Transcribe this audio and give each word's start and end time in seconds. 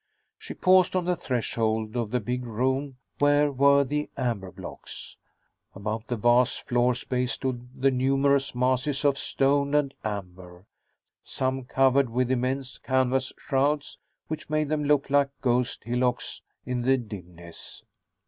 She 0.39 0.55
paused 0.55 0.95
on 0.95 1.05
the 1.05 1.15
threshold 1.15 1.95
of 1.95 2.09
the 2.09 2.19
big 2.19 2.43
room 2.43 2.97
where 3.19 3.51
were 3.51 3.83
the 3.83 4.09
amber 4.17 4.51
blocks. 4.51 5.15
About 5.75 6.07
the 6.07 6.15
vast 6.15 6.67
floor 6.67 6.95
space 6.95 7.33
stood 7.33 7.69
the 7.79 7.91
numerous 7.91 8.55
masses 8.55 9.05
of 9.05 9.15
stone 9.19 9.75
and 9.75 9.93
amber, 10.03 10.65
some 11.23 11.65
covered 11.65 12.09
with 12.09 12.31
immense 12.31 12.79
canvas 12.79 13.31
shrouds 13.37 13.99
which 14.27 14.49
made 14.49 14.69
them 14.69 14.85
look 14.85 15.11
like 15.11 15.29
ghost 15.39 15.83
hillocks 15.83 16.41
in 16.65 16.81
the 16.81 16.97
dimness. 16.97 17.83